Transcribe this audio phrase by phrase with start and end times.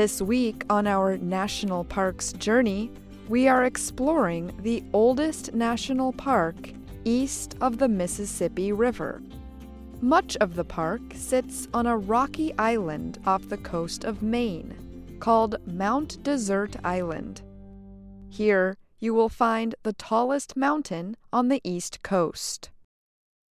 [0.00, 2.90] This week on our National Parks journey,
[3.28, 6.56] we are exploring the oldest national park
[7.04, 9.20] east of the Mississippi River.
[10.00, 14.74] Much of the park sits on a rocky island off the coast of Maine
[15.20, 17.42] called Mount Desert Island.
[18.30, 22.70] Here, you will find the tallest mountain on the east coast.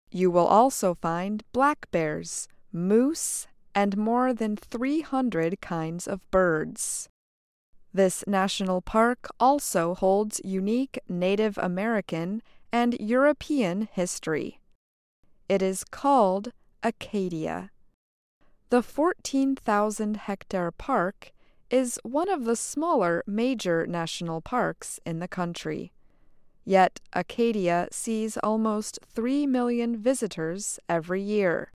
[0.10, 7.10] You will also find black bears, moose, and more than 300 kinds of birds.
[7.94, 12.42] This national park also holds unique Native American
[12.72, 14.60] and European history.
[15.48, 16.52] It is called
[16.84, 17.72] Acadia.
[18.70, 21.32] The 14,000 hectare park
[21.72, 25.92] is one of the smaller major national parks in the country.
[26.66, 31.72] Yet Acadia sees almost 3 million visitors every year.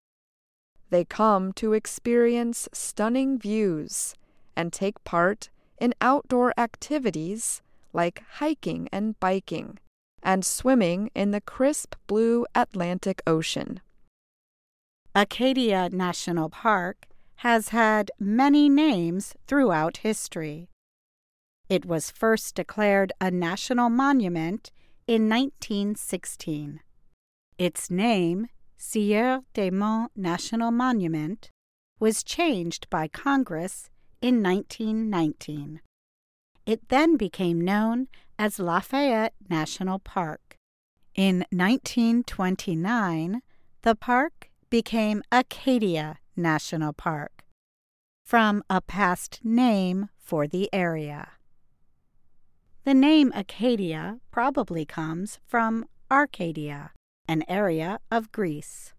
[0.90, 4.14] They come to experience stunning views
[4.56, 9.78] and take part in outdoor activities like hiking and biking,
[10.22, 13.80] and swimming in the crisp blue Atlantic Ocean.
[15.14, 20.68] Acadia National Park has had many names throughout history.
[21.68, 24.70] It was first declared a national monument
[25.06, 26.80] in 1916.
[27.58, 31.50] Its name, Sieur des Monts National Monument,
[32.00, 33.88] was changed by Congress
[34.20, 35.80] in 1919.
[36.66, 38.08] It then became known
[38.38, 40.56] as Lafayette National Park.
[41.14, 43.42] In 1929,
[43.82, 47.44] the park became Acadia National Park,
[48.24, 51.28] from a past name for the area.
[52.84, 56.92] The name Acadia probably comes from Arcadia,
[57.26, 58.92] an area of Greece.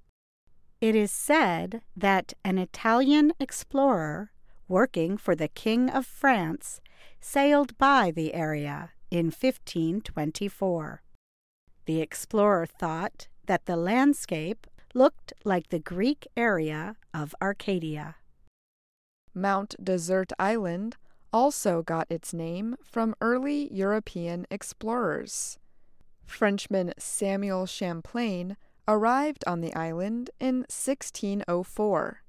[0.82, 4.32] It is said that an Italian explorer
[4.68, 6.82] working for the King of France
[7.22, 11.02] sailed by the area in 1524.
[11.86, 18.16] The explorer thought that the landscape looked like the Greek area of Arcadia.
[19.34, 20.98] Mount Desert Island
[21.32, 25.60] also got its name from early European explorers.
[26.26, 32.22] Frenchman Samuel Champlain arrived on the island in 1604.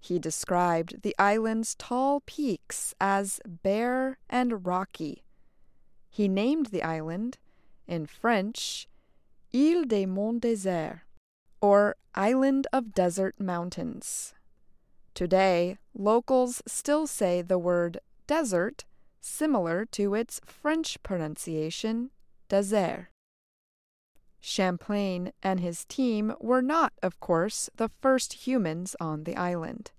[0.00, 5.24] He described the island's tall peaks as bare and rocky.
[6.08, 7.38] He named the island,
[7.86, 8.88] in French,
[9.52, 11.00] Île des Monts Déserts,
[11.60, 14.34] or Island of Desert Mountains.
[15.12, 18.84] Today, locals still say the word desert
[19.20, 22.10] similar to its French pronunciation,
[22.48, 23.08] désert.
[24.40, 29.92] Champlain and his team were not, of course, the first humans on the island.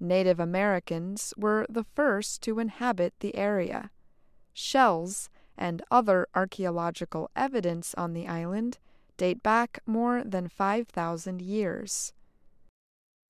[0.00, 3.90] Native Americans were the first to inhabit the area.
[4.52, 8.78] Shells and other archaeological evidence on the island
[9.16, 12.12] date back more than 5,000 years.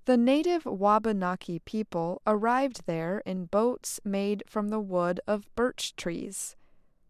[0.06, 6.56] The native Wabanaki people arrived there in boats made from the wood of birch trees.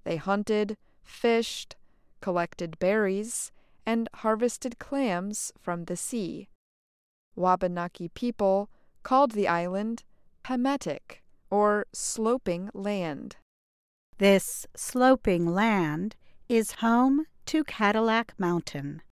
[0.04, 1.76] They hunted, fished,
[2.24, 3.52] collected berries,
[3.84, 6.48] and harvested clams from the sea.
[7.36, 8.70] Wabanaki people
[9.02, 10.04] called the island
[10.42, 13.36] Pemetic, or sloping land.
[14.16, 16.16] This sloping land
[16.48, 19.02] is home to Cadillac Mountain.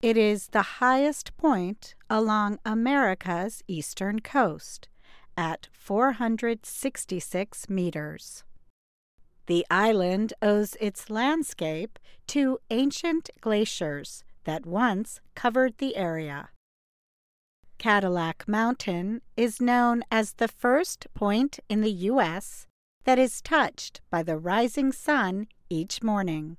[0.00, 4.86] It is the highest point along America's eastern coast
[5.36, 8.44] at 466 meters.
[9.46, 11.98] The island owes its landscape
[12.28, 16.50] to ancient glaciers that once covered the area.
[17.78, 22.66] Cadillac Mountain is known as the first point in the U.S.
[23.04, 26.56] that is touched by the rising sun each morning.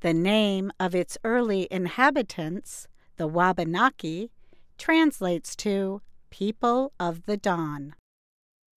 [0.00, 2.86] The name of its early inhabitants,
[3.16, 4.30] the Wabanaki,
[4.76, 7.94] translates to People of the Dawn.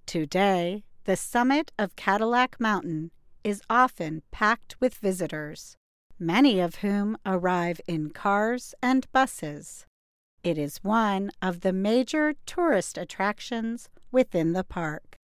[0.06, 3.12] Today, the summit of Cadillac Mountain
[3.44, 5.76] is often packed with visitors,
[6.20, 9.86] many of whom arrive in cars and buses.
[10.44, 15.16] It is one of the major tourist attractions within the park.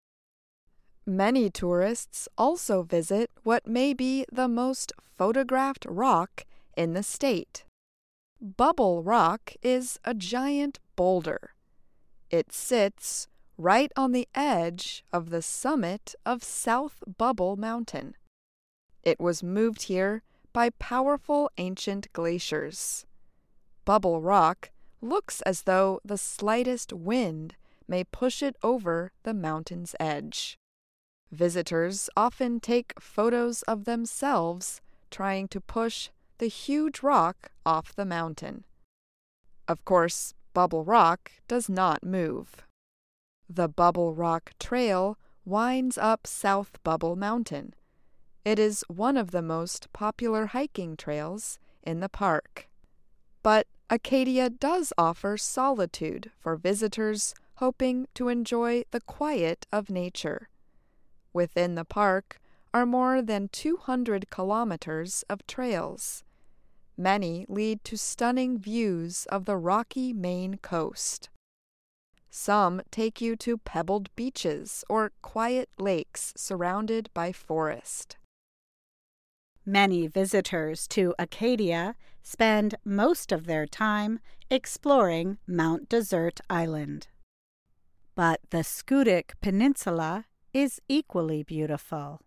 [1.07, 6.45] Many tourists also visit what may be the most photographed rock
[6.77, 7.65] in the state.
[8.41, 11.55] Bubble Rock is a giant boulder.
[12.31, 13.29] It sits
[13.59, 18.15] right on the edge of the summit of South Bubble Mountain.
[19.03, 20.23] It was moved here
[20.53, 23.07] by powerful ancient glaciers.
[23.85, 24.71] Bubble Rock
[25.01, 27.57] looks as though the slightest wind
[27.89, 30.59] may push it over the mountain's edge.
[31.31, 34.81] Visitors often take photos of themselves
[35.11, 38.65] trying to push the huge rock off the mountain.
[39.69, 42.66] Of course, Bubble Rock does not move.
[43.49, 47.75] The Bubble Rock Trail winds up South Bubble Mountain.
[48.45, 52.69] It is one of the most popular hiking trails in the park.
[53.43, 60.49] But Acadia does offer solitude for visitors hoping to enjoy the quiet of nature.
[61.33, 62.41] Within the park
[62.75, 66.25] are more than 200 kilometers of trails.
[66.97, 71.31] Many lead to stunning views of the rocky Maine coast.
[72.39, 78.19] Some take you to pebbled beaches or quiet lakes surrounded by forest.
[79.65, 87.09] Many visitors to Acadia spend most of their time exploring Mount Desert Island.
[88.15, 92.21] But the Schoodic Peninsula is equally beautiful.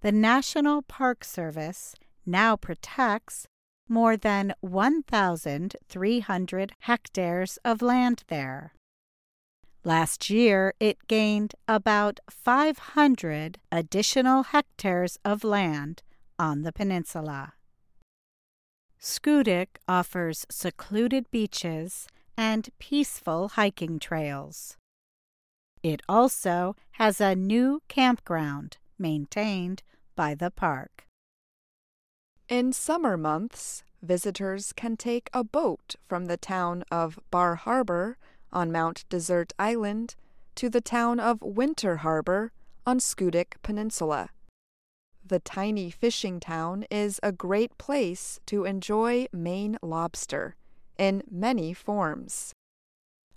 [0.00, 1.94] The National Park Service
[2.26, 3.46] now protects
[3.88, 8.72] more than 1,300 hectares of land there.
[9.84, 16.02] Last year, it gained about 500 additional hectares of land
[16.38, 17.54] on the peninsula.
[19.00, 24.76] Schoodic offers secluded beaches and peaceful hiking trails.
[25.82, 29.82] It also has a new campground maintained
[30.16, 31.06] by the park.
[32.48, 38.16] In summer months, visitors can take a boat from the town of Bar Harbor
[38.52, 40.14] on Mount Desert Island
[40.54, 42.52] to the town of Winter Harbor
[42.86, 44.30] on Schoodic Peninsula.
[45.24, 50.56] The tiny fishing town is a great place to enjoy Maine lobster
[50.96, 52.54] in many forms.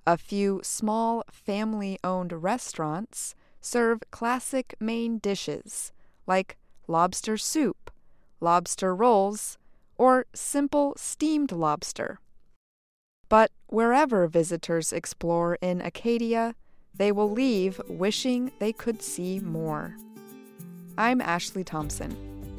[0.07, 5.91] A few small family owned restaurants serve classic Maine dishes
[6.25, 7.91] like lobster soup,
[8.39, 9.57] lobster rolls,
[9.97, 12.19] or simple steamed lobster.
[13.31, 16.53] But wherever visitors explore in Acadia,
[16.93, 19.95] they will leave wishing they could see more.
[20.97, 22.13] I'm Ashley Thompson.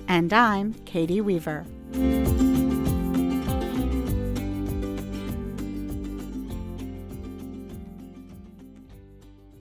[0.09, 1.67] And I'm Katie Weaver.